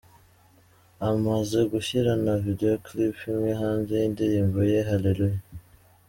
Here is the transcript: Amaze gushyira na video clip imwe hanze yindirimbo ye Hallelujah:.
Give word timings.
Amaze 1.09 1.59
gushyira 1.71 2.11
na 2.25 2.33
video 2.43 2.75
clip 2.85 3.15
imwe 3.31 3.51
hanze 3.61 3.91
yindirimbo 4.01 4.59
ye 4.71 4.79
Hallelujah:. 4.89 5.41